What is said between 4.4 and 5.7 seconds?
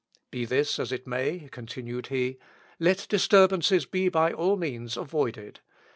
means avoided.